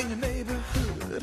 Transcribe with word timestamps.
in 0.00 0.08
your 0.08 0.18
neighborhood. 0.18 1.22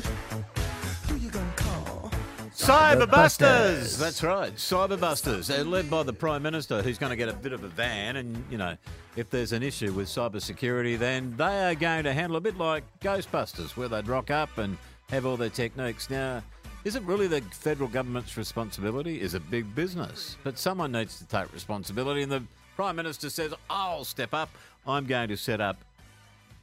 Who 1.08 1.16
you 1.16 1.30
gonna 1.30 1.52
call? 1.56 2.10
Cyberbusters! 2.54 3.98
That's 3.98 4.22
right, 4.22 4.54
Cyberbusters. 4.54 5.46
They're 5.46 5.64
led 5.64 5.90
by 5.90 6.02
the 6.04 6.12
Prime 6.12 6.42
Minister, 6.42 6.82
who's 6.82 6.98
going 6.98 7.10
to 7.10 7.16
get 7.16 7.28
a 7.28 7.32
bit 7.32 7.52
of 7.52 7.64
a 7.64 7.68
van. 7.68 8.16
And, 8.16 8.44
you 8.50 8.58
know, 8.58 8.76
if 9.16 9.30
there's 9.30 9.52
an 9.52 9.62
issue 9.62 9.92
with 9.92 10.08
cybersecurity, 10.08 10.98
then 10.98 11.34
they 11.36 11.70
are 11.70 11.74
going 11.74 12.04
to 12.04 12.12
handle 12.12 12.36
a 12.36 12.40
bit 12.40 12.58
like 12.58 12.84
Ghostbusters, 13.00 13.76
where 13.76 13.88
they'd 13.88 14.08
rock 14.08 14.30
up 14.30 14.58
and 14.58 14.76
have 15.08 15.24
all 15.24 15.36
their 15.36 15.48
techniques. 15.50 16.10
Now, 16.10 16.42
is 16.84 16.94
it 16.94 17.02
really 17.04 17.26
the 17.26 17.40
federal 17.40 17.88
government's 17.88 18.36
responsibility? 18.36 19.20
Is 19.20 19.34
it 19.34 19.50
big 19.50 19.74
business? 19.74 20.36
But 20.44 20.58
someone 20.58 20.92
needs 20.92 21.18
to 21.18 21.26
take 21.26 21.52
responsibility, 21.52 22.22
and 22.22 22.30
the 22.30 22.42
Prime 22.76 22.96
Minister 22.96 23.30
says, 23.30 23.54
I'll 23.70 24.04
step 24.04 24.34
up. 24.34 24.50
I'm 24.86 25.06
going 25.06 25.28
to 25.28 25.36
set 25.36 25.60
up 25.60 25.78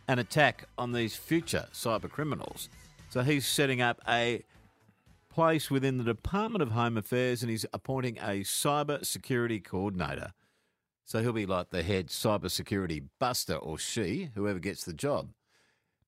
an 0.07 0.19
attack 0.19 0.65
on 0.77 0.91
these 0.91 1.15
future 1.15 1.67
cyber 1.73 2.09
criminals. 2.09 2.69
So 3.09 3.21
he's 3.21 3.45
setting 3.45 3.81
up 3.81 4.01
a 4.07 4.43
place 5.29 5.69
within 5.69 5.97
the 5.97 6.03
Department 6.03 6.61
of 6.61 6.71
Home 6.71 6.97
Affairs 6.97 7.41
and 7.41 7.49
he's 7.49 7.65
appointing 7.73 8.17
a 8.17 8.41
cyber 8.41 9.05
security 9.05 9.59
coordinator. 9.59 10.33
So 11.05 11.21
he'll 11.21 11.33
be 11.33 11.45
like 11.45 11.69
the 11.69 11.83
head 11.83 12.07
cyber 12.07 12.49
security 12.49 13.03
buster 13.19 13.55
or 13.55 13.77
she, 13.77 14.31
whoever 14.35 14.59
gets 14.59 14.85
the 14.85 14.93
job. 14.93 15.29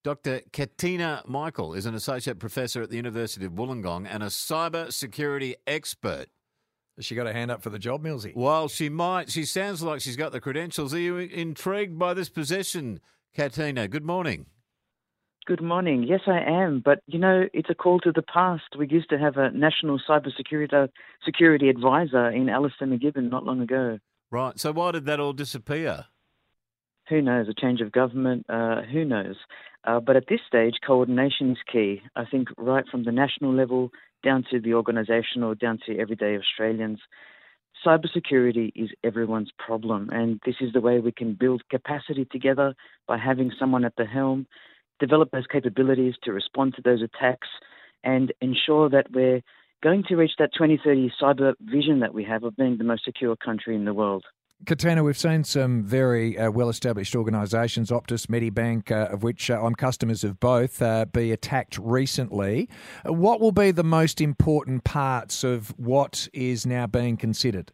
Dr. 0.03 0.41
Katina 0.53 1.23
Michael 1.25 1.73
is 1.73 1.85
an 1.85 1.93
associate 1.93 2.39
professor 2.39 2.81
at 2.81 2.89
the 2.89 2.95
University 2.95 3.45
of 3.45 3.51
Wollongong 3.53 4.07
and 4.09 4.23
a 4.23 4.27
cyber 4.27 4.91
security 4.91 5.55
expert. 5.67 6.27
Has 6.95 7.05
she 7.05 7.13
got 7.13 7.27
a 7.27 7.33
hand 7.33 7.51
up 7.51 7.61
for 7.61 7.69
the 7.69 7.77
job, 7.77 8.03
Millsy? 8.03 8.35
Well, 8.35 8.69
she 8.69 8.89
might, 8.89 9.29
she 9.29 9.45
sounds 9.45 9.83
like 9.83 10.01
she's 10.01 10.15
got 10.15 10.31
the 10.31 10.41
credentials. 10.41 10.93
Are 10.93 10.99
you 10.99 11.17
intrigued 11.17 11.99
by 11.99 12.13
this 12.13 12.29
position, 12.29 13.01
Katina? 13.35 13.87
Good 13.87 14.05
morning. 14.05 14.45
Good 15.45 15.61
morning. 15.61 16.03
Yes, 16.03 16.21
I 16.27 16.39
am. 16.39 16.81
But 16.83 16.99
you 17.07 17.17
know, 17.17 17.47
it's 17.53 17.69
a 17.69 17.75
call 17.75 17.99
to 18.01 18.11
the 18.11 18.21
past. 18.21 18.75
We 18.77 18.87
used 18.89 19.09
to 19.11 19.17
have 19.17 19.37
a 19.37 19.49
national 19.51 19.99
cybersecurity 20.07 20.89
security 21.23 21.69
advisor 21.69 22.29
in 22.29 22.49
Alastair 22.49 22.87
MacGibbon 22.87 23.29
not 23.29 23.45
long 23.45 23.61
ago. 23.61 23.99
Right. 24.29 24.59
So 24.59 24.73
why 24.73 24.91
did 24.91 25.05
that 25.05 25.21
all 25.21 25.33
disappear? 25.33 26.05
Who 27.07 27.21
knows? 27.21 27.47
A 27.47 27.53
change 27.53 27.79
of 27.79 27.93
government. 27.93 28.45
Uh, 28.49 28.81
who 28.81 29.05
knows? 29.05 29.37
Uh, 29.85 30.01
but 30.01 30.17
at 30.17 30.25
this 30.27 30.41
stage, 30.45 30.75
coordination 30.85 31.51
is 31.51 31.57
key. 31.71 32.01
I 32.17 32.25
think 32.25 32.49
right 32.57 32.83
from 32.91 33.05
the 33.05 33.13
national 33.13 33.53
level 33.53 33.91
down 34.23 34.43
to 34.51 34.59
the 34.59 34.71
organisational, 34.71 35.57
down 35.57 35.79
to 35.85 35.97
everyday 35.97 36.37
Australians. 36.37 36.99
Cybersecurity 37.87 38.73
is 38.75 38.89
everyone's 39.05 39.51
problem, 39.57 40.09
and 40.11 40.41
this 40.45 40.55
is 40.59 40.73
the 40.73 40.81
way 40.81 40.99
we 40.99 41.13
can 41.13 41.35
build 41.35 41.61
capacity 41.69 42.25
together 42.29 42.75
by 43.07 43.17
having 43.17 43.49
someone 43.57 43.85
at 43.85 43.95
the 43.95 44.03
helm, 44.03 44.45
develop 44.99 45.31
those 45.31 45.47
capabilities 45.49 46.15
to 46.23 46.33
respond 46.33 46.75
to 46.75 46.81
those 46.81 47.01
attacks, 47.01 47.47
and 48.03 48.33
ensure 48.41 48.89
that 48.89 49.09
we're 49.13 49.41
going 49.81 50.03
to 50.09 50.17
reach 50.17 50.33
that 50.37 50.49
2030 50.53 51.13
cyber 51.21 51.53
vision 51.61 52.01
that 52.01 52.13
we 52.13 52.25
have 52.25 52.43
of 52.43 52.57
being 52.57 52.77
the 52.77 52.83
most 52.83 53.05
secure 53.05 53.37
country 53.37 53.73
in 53.73 53.85
the 53.85 53.93
world. 53.93 54.25
Katina, 54.65 55.01
we've 55.01 55.17
seen 55.17 55.45
some 55.45 55.83
very 55.83 56.37
uh, 56.37 56.51
well 56.51 56.67
established 56.67 57.15
organisations, 57.15 57.89
Optus, 57.89 58.25
Medibank, 58.25 58.91
uh, 58.91 59.13
of 59.13 59.23
which 59.23 59.49
uh, 59.49 59.63
I'm 59.63 59.75
customers 59.75 60.25
of 60.25 60.41
both, 60.41 60.81
uh, 60.81 61.05
be 61.05 61.31
attacked 61.31 61.77
recently. 61.77 62.67
What 63.05 63.39
will 63.39 63.53
be 63.53 63.71
the 63.71 63.83
most 63.83 64.19
important 64.19 64.83
parts 64.83 65.45
of 65.45 65.69
what 65.77 66.27
is 66.33 66.65
now 66.65 66.85
being 66.85 67.15
considered? 67.15 67.71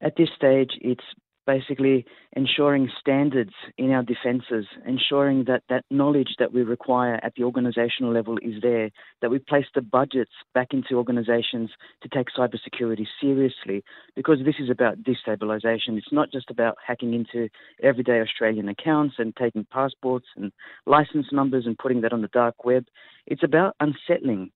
At 0.00 0.16
this 0.16 0.28
stage, 0.36 0.72
it's 0.80 1.04
basically 1.48 2.04
ensuring 2.36 2.90
standards 3.00 3.54
in 3.78 3.90
our 3.90 4.02
defences, 4.02 4.66
ensuring 4.86 5.44
that 5.44 5.62
that 5.70 5.82
knowledge 5.90 6.34
that 6.38 6.52
we 6.52 6.62
require 6.62 7.18
at 7.22 7.32
the 7.36 7.42
organisational 7.42 8.12
level 8.12 8.36
is 8.42 8.60
there, 8.60 8.90
that 9.22 9.30
we 9.30 9.38
place 9.38 9.64
the 9.74 9.80
budgets 9.80 10.30
back 10.52 10.68
into 10.72 10.94
organisations 10.94 11.70
to 12.02 12.08
take 12.10 12.26
cybersecurity 12.36 13.06
seriously, 13.18 13.82
because 14.14 14.40
this 14.44 14.56
is 14.60 14.68
about 14.68 15.02
destabilisation. 15.02 15.96
It's 15.96 16.12
not 16.12 16.30
just 16.30 16.50
about 16.50 16.76
hacking 16.86 17.14
into 17.14 17.48
everyday 17.82 18.20
Australian 18.20 18.68
accounts 18.68 19.14
and 19.18 19.34
taking 19.34 19.66
passports 19.72 20.26
and 20.36 20.52
license 20.84 21.28
numbers 21.32 21.64
and 21.64 21.78
putting 21.78 22.02
that 22.02 22.12
on 22.12 22.20
the 22.20 22.28
dark 22.28 22.62
web. 22.66 22.84
It's 23.26 23.42
about 23.42 23.74
unsettling 23.80 24.50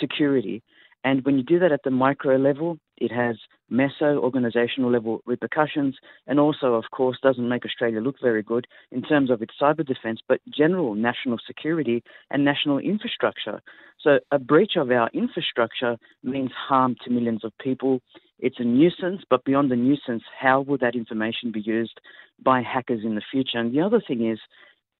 security 0.00 0.60
and 1.04 1.24
when 1.24 1.36
you 1.36 1.42
do 1.42 1.58
that 1.58 1.72
at 1.72 1.82
the 1.84 1.90
micro 1.90 2.36
level, 2.36 2.78
it 2.96 3.10
has 3.10 3.36
meso 3.70 4.16
organizational 4.18 4.90
level 4.90 5.20
repercussions 5.26 5.96
and 6.26 6.38
also, 6.38 6.74
of 6.74 6.84
course, 6.92 7.18
doesn't 7.22 7.48
make 7.48 7.64
Australia 7.64 8.00
look 8.00 8.16
very 8.22 8.42
good 8.42 8.66
in 8.92 9.02
terms 9.02 9.30
of 9.30 9.42
its 9.42 9.54
cyber 9.60 9.84
defense, 9.84 10.20
but 10.28 10.40
general 10.48 10.94
national 10.94 11.38
security 11.44 12.04
and 12.30 12.44
national 12.44 12.78
infrastructure. 12.78 13.60
So 14.00 14.20
a 14.30 14.38
breach 14.38 14.72
of 14.76 14.90
our 14.90 15.10
infrastructure 15.12 15.96
means 16.22 16.52
harm 16.52 16.94
to 17.04 17.10
millions 17.10 17.44
of 17.44 17.52
people. 17.58 18.00
It's 18.38 18.60
a 18.60 18.64
nuisance, 18.64 19.22
but 19.28 19.44
beyond 19.44 19.70
the 19.70 19.76
nuisance, 19.76 20.22
how 20.38 20.60
will 20.60 20.78
that 20.78 20.94
information 20.94 21.50
be 21.50 21.60
used 21.60 22.00
by 22.44 22.62
hackers 22.62 23.04
in 23.04 23.14
the 23.16 23.22
future? 23.30 23.58
And 23.58 23.74
the 23.74 23.80
other 23.80 24.02
thing 24.06 24.28
is, 24.28 24.38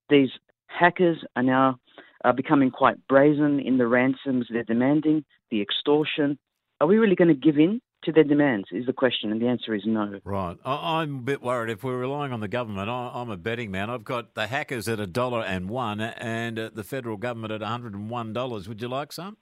these 0.08 0.30
hackers 0.66 1.18
are 1.36 1.42
now 1.42 1.78
are 2.24 2.32
becoming 2.32 2.70
quite 2.70 3.06
brazen 3.08 3.60
in 3.60 3.78
the 3.78 3.86
ransoms 3.86 4.46
they're 4.50 4.62
demanding, 4.64 5.24
the 5.50 5.60
extortion. 5.60 6.38
Are 6.80 6.86
we 6.86 6.96
really 6.96 7.16
going 7.16 7.28
to 7.28 7.34
give 7.34 7.58
in 7.58 7.80
to 8.04 8.12
their 8.12 8.24
demands? 8.24 8.66
Is 8.72 8.86
the 8.86 8.92
question, 8.92 9.30
and 9.30 9.40
the 9.40 9.46
answer 9.46 9.74
is 9.74 9.82
no. 9.86 10.18
Right. 10.24 10.56
I- 10.64 11.00
I'm 11.00 11.16
a 11.16 11.22
bit 11.22 11.42
worried 11.42 11.70
if 11.70 11.84
we're 11.84 11.98
relying 11.98 12.32
on 12.32 12.40
the 12.40 12.48
government. 12.48 12.88
I- 12.88 13.12
I'm 13.14 13.30
a 13.30 13.36
betting 13.36 13.70
man. 13.70 13.90
I've 13.90 14.04
got 14.04 14.34
the 14.34 14.46
hackers 14.48 14.88
at 14.88 14.98
a 15.00 15.06
dollar 15.06 15.42
and 15.42 15.68
one, 15.68 16.00
and 16.00 16.58
uh, 16.58 16.70
the 16.74 16.84
federal 16.84 17.16
government 17.16 17.52
at 17.52 17.60
101 17.60 18.32
dollars. 18.32 18.68
Would 18.68 18.82
you 18.82 18.88
like 18.88 19.12
some? 19.12 19.36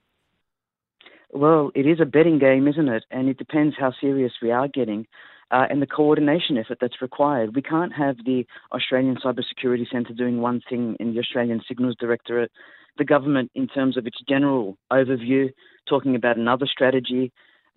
Well, 1.33 1.71
it 1.75 1.87
is 1.87 1.99
a 2.01 2.05
betting 2.05 2.39
game, 2.39 2.67
isn't 2.67 2.89
it? 2.89 3.05
And 3.09 3.29
it 3.29 3.37
depends 3.37 3.75
how 3.79 3.93
serious 4.01 4.33
we 4.41 4.51
are 4.51 4.67
getting. 4.67 5.07
Uh, 5.51 5.65
and 5.69 5.81
the 5.81 5.87
coordination 5.87 6.57
effort 6.57 6.77
that's 6.79 7.01
required. 7.01 7.55
We 7.55 7.61
can't 7.61 7.91
have 7.93 8.15
the 8.25 8.45
Australian 8.71 9.17
Cybersecurity 9.17 9.89
Centre 9.91 10.13
doing 10.13 10.39
one 10.39 10.61
thing 10.69 10.95
in 10.99 11.13
the 11.13 11.19
Australian 11.19 11.61
Signals 11.67 11.95
Directorate, 11.99 12.51
the 12.97 13.03
government 13.03 13.51
in 13.53 13.67
terms 13.67 13.97
of 13.97 14.07
its 14.07 14.17
general 14.27 14.77
overview 14.91 15.49
talking 15.89 16.15
about 16.15 16.37
another 16.37 16.65
strategy, 16.65 17.33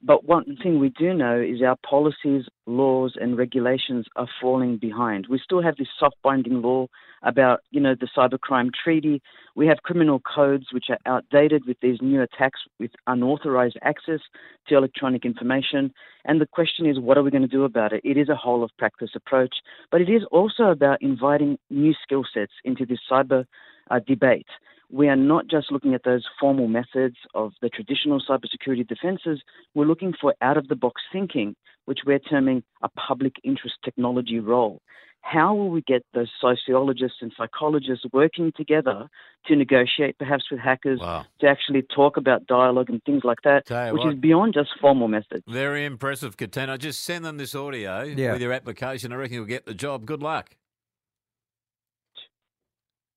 but 0.07 0.27
one 0.27 0.57
thing 0.63 0.79
we 0.79 0.91
do 0.91 1.15
know 1.15 1.41
is 1.41 1.63
our 1.63 1.77
policies, 1.89 2.45
laws, 2.67 3.15
and 3.19 3.39
regulations 3.39 4.07
are 4.17 4.29
falling 4.39 4.77
behind. 4.77 5.29
We 5.31 5.41
still 5.43 5.63
have 5.63 5.77
this 5.77 5.89
soft 5.99 6.17
binding 6.23 6.61
law 6.61 6.89
about, 7.23 7.61
you 7.71 7.81
know, 7.81 7.95
the 7.99 8.09
cybercrime 8.15 8.69
treaty. 8.73 9.23
We 9.57 9.67
have 9.67 9.79
criminal 9.83 10.21
codes 10.21 10.67
which 10.73 10.91
are 10.91 10.99
outdated 11.07 11.63
with 11.67 11.79
these 11.81 12.03
new 12.03 12.21
attacks 12.21 12.61
with 12.79 12.91
unauthorized 13.07 13.79
access 13.81 14.21
to 14.69 14.77
electronic 14.77 15.25
information. 15.25 15.91
And 16.27 16.39
the 16.39 16.47
question 16.47 16.85
is, 16.85 17.01
what 17.01 17.17
are 17.17 17.23
we 17.23 17.31
going 17.31 17.43
to 17.43 17.49
do 17.49 17.65
about 17.65 17.95
it? 17.95 18.03
It 18.05 18.19
is 18.19 18.29
a 18.29 18.37
whole 18.37 18.63
of 18.63 18.77
practice 18.79 19.11
approach, 19.15 19.55
but 19.91 20.03
it 20.03 20.11
is 20.11 20.23
also 20.31 20.65
about 20.65 21.01
inviting 21.01 21.59
new 21.71 21.95
skill 22.03 22.25
sets 22.33 22.53
into 22.63 22.85
this 22.85 23.01
cyber 23.11 23.47
uh, 23.91 24.01
debate 24.07 24.47
we 24.91 25.09
are 25.09 25.17
not 25.17 25.47
just 25.49 25.72
looking 25.72 25.95
at 25.95 26.05
those 26.05 26.25
formal 26.41 26.69
methods 26.69 27.17
of 27.34 27.53
the 27.62 27.69
traditional 27.69 28.21
cybersecurity 28.21 28.87
defenses, 28.87 29.43
we're 29.75 29.87
looking 29.87 30.12
for 30.21 30.34
out 30.41 30.56
of 30.56 30.69
the 30.69 30.77
box 30.77 31.03
thinking, 31.12 31.56
which 31.87 32.00
we're 32.06 32.19
terming 32.19 32.62
a 32.83 32.89
public 32.91 33.34
interest 33.44 33.77
technology 33.84 34.39
role. 34.41 34.81
How 35.27 35.55
will 35.55 35.71
we 35.71 35.81
get 35.81 36.05
those 36.12 36.31
sociologists 36.39 37.19
and 37.23 37.33
psychologists 37.34 38.05
working 38.12 38.53
together 38.55 39.09
to 39.47 39.56
negotiate 39.56 40.19
perhaps 40.19 40.44
with 40.50 40.61
hackers, 40.61 41.00
Wow. 41.00 41.25
to 41.41 41.47
actually 41.49 41.81
talk 41.81 42.19
about 42.19 42.47
dialogue 42.47 42.91
and 42.91 43.03
things 43.05 43.25
like 43.25 43.41
that, 43.43 43.65
which 43.93 44.03
what. 44.05 44.12
is 44.12 44.19
beyond 44.21 44.53
just 44.53 44.71
formal 44.78 45.09
methods? 45.09 45.43
Very 45.49 45.87
impressive, 45.87 46.37
Katina. 46.37 46.77
Just 46.77 47.03
send 47.03 47.25
them 47.25 47.39
this 47.39 47.55
audio 47.55 48.03
Yeah. 48.03 48.33
with 48.33 48.43
your 48.43 48.53
application. 48.53 49.12
I 49.15 49.17
reckon 49.17 49.37
you'll 49.37 49.47
get 49.47 49.65
the 49.65 49.73
job. 49.73 50.05
Good 50.05 50.23
luck. 50.23 50.56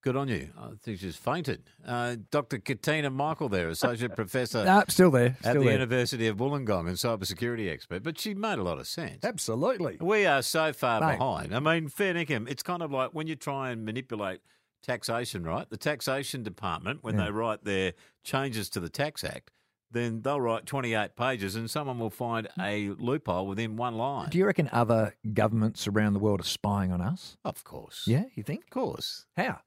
Good 0.08 0.16
on 0.16 0.30
you. 0.30 0.48
I 0.58 0.70
think 0.82 1.00
she's 1.00 1.18
fainted. 1.18 1.64
Uh, 1.86 2.16
Dr. 2.32 2.60
Katina 2.60 3.10
Michael 3.10 3.50
there, 3.50 3.68
Associate 3.68 4.16
Professor 4.16 4.64
No, 4.64 4.86
still 4.88 5.12
there. 5.12 5.36
at 5.44 5.54
the 5.56 5.60
there. 5.60 5.74
University 5.74 6.28
of 6.28 6.38
Wollongong 6.38 6.88
and 6.88 6.96
cybersecurity 6.96 7.70
expert. 7.70 8.04
But 8.04 8.18
she 8.18 8.34
made 8.34 8.58
a 8.58 8.64
lot 8.64 8.80
of 8.80 8.88
sense. 8.88 9.26
Absolutely. 9.26 9.98
We 10.00 10.26
are 10.26 10.42
so 10.44 10.72
far 10.72 11.02
Mate. 11.02 11.18
behind. 11.18 11.54
I 11.54 11.60
mean, 11.60 11.90
fair 11.90 12.14
dinkum, 12.14 12.50
it's 12.50 12.64
kind 12.64 12.82
of 12.82 12.90
like 12.90 13.10
when 13.12 13.28
you 13.28 13.36
try 13.36 13.70
and 13.72 13.84
manipulate 13.84 14.40
taxation, 14.82 15.44
right? 15.44 15.70
The 15.70 15.76
taxation 15.76 16.42
department, 16.42 17.04
when 17.04 17.18
Yeah. 17.20 17.26
they 17.26 17.32
write 17.32 17.66
their 17.66 17.92
changes 18.24 18.70
to 18.70 18.80
the 18.80 18.88
Tax 18.90 19.26
Act, 19.26 19.52
then 19.92 20.22
they'll 20.22 20.40
write 20.40 20.66
28 20.66 21.18
pages 21.18 21.56
and 21.58 21.70
someone 21.70 22.00
will 22.00 22.10
find 22.10 22.48
a 22.58 22.92
loophole 22.92 23.46
within 23.46 23.76
one 23.76 23.96
line. 23.98 24.30
Do 24.30 24.38
you 24.38 24.46
reckon 24.46 24.70
other 24.72 25.16
governments 25.34 25.86
around 25.86 26.14
the 26.14 26.20
world 26.20 26.40
are 26.40 26.46
spying 26.46 26.94
on 26.94 27.02
us? 27.02 27.36
Of 27.44 27.66
course. 27.66 28.04
Yeah, 28.08 28.24
you 28.36 28.44
think? 28.44 28.64
Of 28.66 28.70
course. 28.70 29.26
How? 29.36 29.60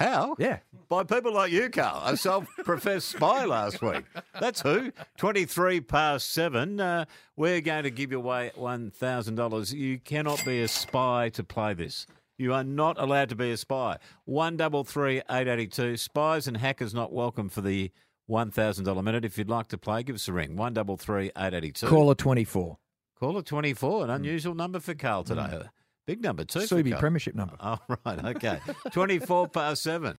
How? 0.00 0.34
Yeah. 0.38 0.60
By 0.88 1.04
people 1.04 1.34
like 1.34 1.52
you, 1.52 1.68
Carl. 1.68 2.02
A 2.06 2.16
self 2.16 2.46
professed 2.64 3.08
spy 3.16 3.44
last 3.44 3.82
week. 3.82 4.02
That's 4.40 4.62
who. 4.62 4.92
23 5.18 5.82
past 5.82 6.30
seven. 6.32 6.80
Uh, 6.80 7.04
we're 7.36 7.60
going 7.60 7.84
to 7.84 7.90
give 7.90 8.10
away 8.12 8.50
$1,000. 8.56 9.72
You 9.74 9.98
cannot 9.98 10.42
be 10.44 10.62
a 10.62 10.68
spy 10.68 11.28
to 11.34 11.44
play 11.44 11.74
this. 11.74 12.06
You 12.38 12.54
are 12.54 12.64
not 12.64 12.98
allowed 12.98 13.28
to 13.28 13.36
be 13.36 13.50
a 13.50 13.58
spy. 13.58 13.98
One 14.24 14.56
double 14.56 14.82
three 14.82 15.20
eight 15.30 15.46
eighty 15.46 15.66
two. 15.66 15.98
Spies 15.98 16.46
and 16.46 16.56
hackers 16.56 16.94
not 16.94 17.12
welcome 17.12 17.50
for 17.50 17.60
the 17.60 17.90
one 18.24 18.50
thousand 18.50 18.86
dollar 18.86 19.02
minute. 19.02 19.26
If 19.26 19.36
you'd 19.36 19.50
like 19.50 19.68
to 19.68 19.76
play, 19.76 20.02
give 20.02 20.14
us 20.14 20.26
a 20.26 20.32
ring. 20.32 20.56
One 20.56 20.72
double 20.72 20.96
three 20.96 21.30
eight 21.36 21.52
eighty 21.52 21.70
two. 21.70 21.86
Caller 21.86 22.14
24. 22.14 22.78
Caller 23.18 23.42
twenty 23.42 23.74
four. 23.74 24.04
An 24.04 24.10
unusual 24.10 24.54
number 24.54 24.80
for 24.80 24.94
Carl 24.94 25.22
today. 25.22 25.64
Big 26.06 26.22
number 26.22 26.44
too. 26.44 26.60
Subi. 26.60 26.98
Premiership 26.98 27.34
number. 27.34 27.56
Oh 27.60 27.78
right, 28.04 28.24
okay. 28.36 28.60
Twenty 28.90 29.18
four 29.18 29.48
past 29.48 29.82
seven. 29.82 30.08